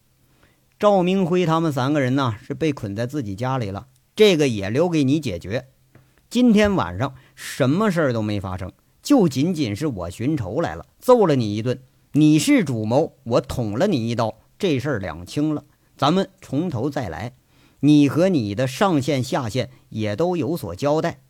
[0.78, 5.68] 赵明辉他们三个人呢，是被捆在自己家里了，这个也留给你解决。
[6.28, 8.70] 今天晚上什么事儿都没发生，
[9.02, 11.80] 就仅仅是我寻仇来了，揍了你一顿。
[12.14, 15.64] 你是主谋，我捅了你一刀，这事儿两清了。
[15.96, 17.34] 咱们从头再来，
[17.80, 21.20] 你和你的上线下线也都有所交代。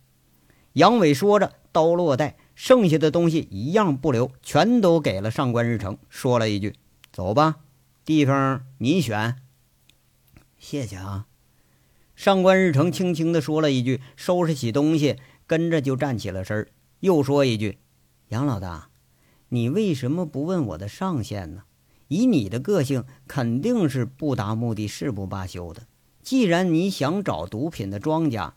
[0.73, 2.37] 杨伟说着，刀落袋。
[2.53, 6.75] 剩下的东西一样不留，全都给了上官日成，说了一句
[7.11, 7.55] ：“走吧，
[8.05, 9.37] 地方你选。”
[10.59, 11.25] 谢谢啊。
[12.15, 15.17] 上官日成轻轻地说了一句，收拾起东西，
[15.47, 16.67] 跟着就站起了身儿
[16.99, 17.79] 又说一句
[18.29, 18.89] ：“杨老大，
[19.49, 21.63] 你为什么不问我的上线呢？
[22.13, 25.83] 以你的个性，肯定是不达目的誓不罢休的。
[26.21, 28.53] 既然你想找毒品的庄家，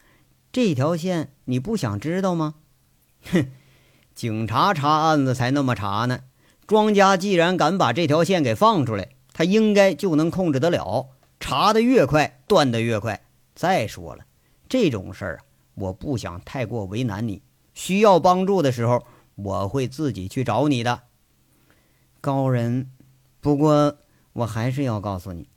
[0.53, 2.57] 这条线你不想知道吗？”
[3.33, 3.47] 哼。
[4.15, 6.21] 警察查案子才那么查呢，
[6.67, 11.09] 庄家既然敢把这条线给放出来，他应该就能控制得了。
[11.39, 13.27] 查得越快，断得越快。
[13.55, 14.25] 再说了，
[14.71, 17.43] 这种事儿啊，我不想太过为难你。
[17.75, 21.03] 需要帮助的时候，我会自己去找你的。
[22.23, 22.91] 高人，
[23.47, 23.97] 不过
[24.33, 25.49] 我还是要告诉你，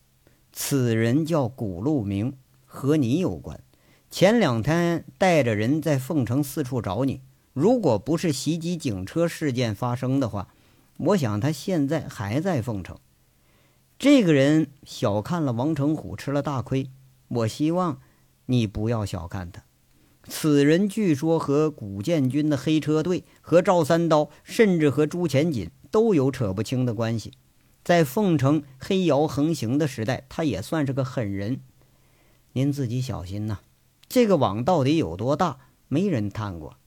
[0.54, 3.64] 此人叫古路明，和你有关。
[4.12, 7.22] 前两天带着人在凤城四处找你。
[7.52, 10.50] 如果不是袭击警车事件发生的话，
[10.98, 12.96] 我想他现在还在凤城。
[13.98, 16.92] 这个人小看了王成虎，吃了大亏。
[17.30, 18.02] 我希望
[18.46, 19.64] 你不要小看他。
[20.28, 27.34] 此人据说和古建军的黑车队、和赵三刀，甚至和朱前锦都有扯不清的关系。
[27.90, 31.62] 在凤城黑窑横行的时代，他也算是个狠人。
[32.52, 33.62] 您自己小心呐！
[34.08, 36.78] 这个网到底有多大，没人探过。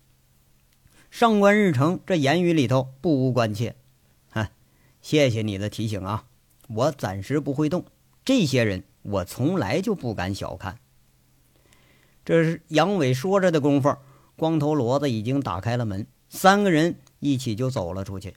[1.10, 3.74] 上官日成这言语里头不无关切，
[4.30, 4.52] 哈，
[5.00, 6.26] 谢谢你的提醒啊，
[6.68, 7.84] 我暂时不会动。
[8.24, 10.78] 这些人我从来就不敢小看。
[12.24, 13.96] 这是杨伟说着的功夫，
[14.36, 18.36] 光头骡子已经打开了门，三个人一起就走了出去。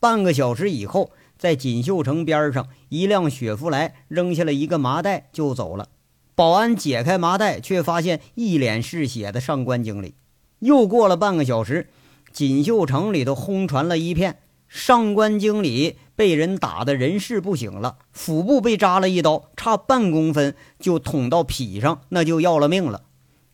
[0.00, 5.88] 半个小时以后，在锦绣城边上，一辆雪佛兰扔下了一个麻袋就走了。
[6.34, 10.14] 保安解开麻袋，却发现一脸是血的上官经理。
[10.58, 11.88] 又过了半个小时，
[12.32, 23.04] 锦绣城里头轰传了一片，上官经理被人打得人事不省了，腹部被扎了一刀，差半公分就捅到脾上，那就要了命了。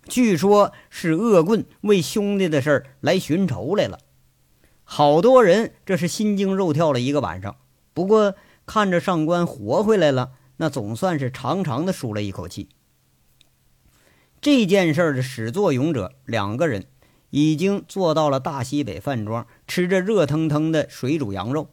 [0.09, 4.01] 据说是恶棍为兄弟的事儿来寻仇来了。
[4.83, 7.55] 好多人这是心惊肉跳了一个晚上。
[7.95, 8.35] 不过
[8.67, 12.69] 看着上官活回来了，那总算是长长的舒了一口气。
[14.41, 16.87] 这件事的始作俑者两个人。
[17.35, 21.71] 已经坐到了大西北饭庄，吃着热腾腾的水煮羊肉。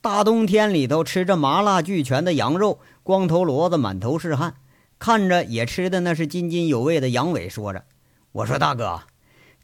[0.00, 4.54] 大冬天里头吃着麻辣俱全的羊肉，光头骡子满头是汗，
[5.00, 7.08] 看着也吃的那是津津有味的。
[7.08, 7.86] 杨伟说着
[8.30, 9.00] ：“我说大哥，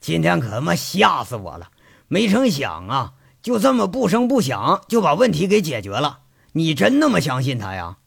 [0.01, 1.71] 今天可他妈吓死我了！
[2.09, 6.21] 没成想啊，就这么不声不响就把问题给解决了。
[6.53, 7.99] 你真那么相信他呀？”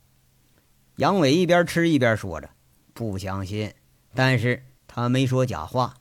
[0.97, 2.49] 杨伟一边吃一边说着
[2.93, 3.73] ：“不相信，
[4.13, 5.95] 但是他没说假话。”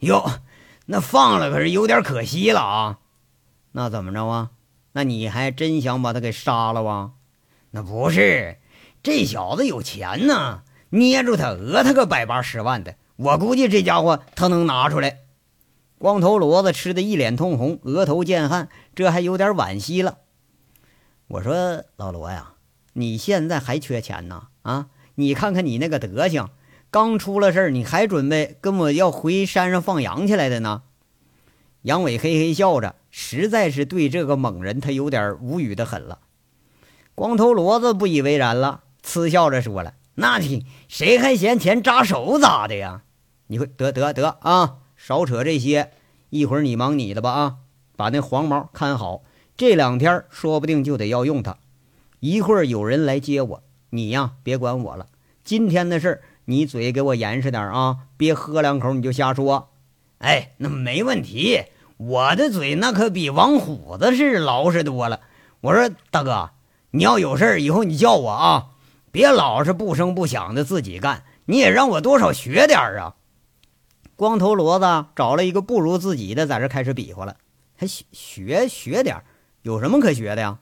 [0.00, 0.40] 哟。
[0.86, 2.98] 那放了可是有点可惜了啊！
[3.72, 4.50] 那怎么着啊？
[4.92, 7.12] 那你还真想把他给杀了吧？
[7.70, 8.58] 那不是，
[9.02, 15.20] 这小子有钱呢，捏住他讹他个百八十万的，我估计这家伙他能拿出来。
[16.04, 20.18] 光头骡子吃的一脸通红，额头见汗，这还有点惋惜了。
[21.28, 22.56] 我说老罗呀，
[22.92, 24.48] 你现在还缺钱呢？
[24.60, 26.50] 啊，你看看你那个德行。
[26.90, 30.82] 刚出了事儿，你还准备跟我要回山上放羊去来的呢？
[31.80, 36.18] 杨伟嘿嘿笑着，实在是对这个猛人他有点无语的很了。
[37.14, 43.04] 光头骡子不以为然了，嗤笑着说了：“那你谁还嫌钱扎手咋的呀？
[43.46, 45.90] 你会得得得啊，少扯这些，
[46.30, 47.56] 一会儿你忙你的吧啊，
[47.94, 49.20] 把那黄毛看好，
[49.54, 51.58] 这两天说不定就得要用它。
[52.20, 55.08] 一会儿有人来接我，你呀别管我了，
[55.44, 57.98] 今天的事儿。”你嘴给我严实点啊！
[58.18, 59.70] 别喝两口你就瞎说。
[60.18, 61.64] 哎，那没问题，
[61.96, 65.20] 我的嘴那可比王虎子是老实多了。
[65.60, 66.50] 我说大哥，
[66.92, 68.66] 你要有事儿以后你叫我啊，
[69.10, 73.14] 别老是不声不响的自己干，你也让我多少学点儿啊。
[74.16, 77.36] 光头骡子找了一个不如自己的，在这开始比划了。
[77.76, 79.22] 还学学学点
[79.62, 80.58] 有什么可学的呀？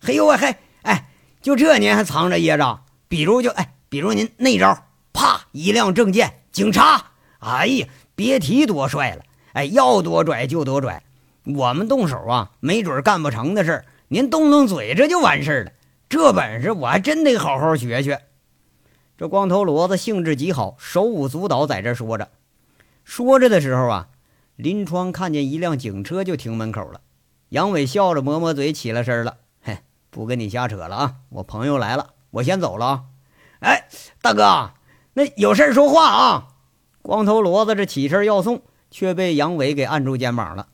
[0.00, 1.08] 嘿呦喂嘿，哎，
[1.40, 2.80] 就这您还藏着掖着？
[3.08, 4.84] 比如就哎，比如您那招。
[5.12, 5.48] 啪！
[5.50, 7.12] 一亮证件，警察！
[7.40, 9.22] 哎呀，别提多帅了！
[9.52, 11.02] 哎，要多拽就多拽，
[11.44, 15.72] 我们动手啊，没准干不成的事儿，您动动嘴，这就完事儿了。
[16.08, 18.20] 这本事我还真得好好学学。
[19.16, 22.28] 这光头骡子兴致极好，手舞足蹈，在这说着。
[23.08, 24.08] 说着的时候啊，
[24.54, 27.00] 林窗看见一辆警车就停门口了。
[27.48, 29.38] 杨伟笑着抹抹嘴，起了身了。
[29.62, 29.78] 嘿，
[30.10, 33.04] 不跟你瞎扯了啊，我朋友来了，我先走了啊。
[33.60, 33.88] 哎，
[34.20, 34.72] 大哥。
[35.14, 36.48] 那有事说话啊！
[37.00, 40.68] 光头骡子这起身要送，却被杨伟给按住肩膀了。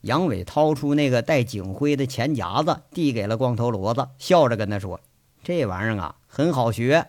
[0.00, 5.00] 杨伟掏出那个带警徽的钱夹子，递给了光头骡子，笑着跟他说
[5.44, 7.06] ：“这玩意儿啊，很好学。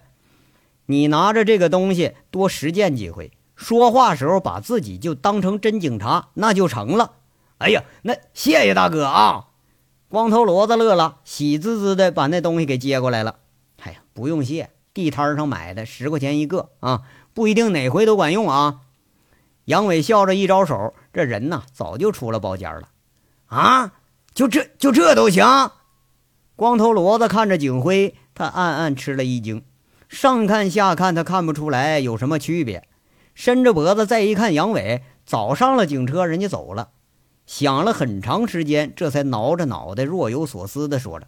[0.85, 3.31] 你拿着这个东西多实践几回，
[3.61, 7.11] 说话时候把自己就当成真警察，那就成了。”
[7.59, 9.49] 哎呀，那谢谢大哥啊！
[10.09, 13.35] 光头骡子乐了，喜滋滋的把那东西给接过来了。
[13.83, 14.71] 哎呀，不用谢。
[14.95, 17.03] 地摊上买的，十块钱一个啊，
[17.35, 18.81] 不一定哪回都管用啊。
[19.65, 22.89] 杨伟笑着一招手，这人呐早就出了包间了。
[23.45, 23.93] 啊，
[24.33, 25.45] 就这就这都行？
[26.55, 29.63] 光头骡子看着警徽，他暗暗吃了一惊。
[30.09, 32.87] 上看下看，他看不出来有什么区别。
[33.33, 36.89] 伸着脖子再一看，杨伟早上了警车，人家走了。
[37.45, 41.27] 想了很长时间，这才挠着脑袋，若有所思的说着：“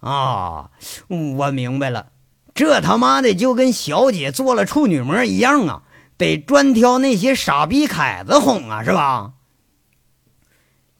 [0.00, 0.70] 啊，
[1.08, 2.08] 我明白了。”
[2.54, 5.82] 这他妈的就跟小姐做了处女膜一样啊！
[6.16, 9.32] 得专挑那些傻逼凯子哄啊，是吧？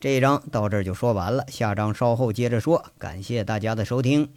[0.00, 2.84] 这章到这儿就说完了，下章稍后接着说。
[2.98, 4.32] 感谢大家的收听。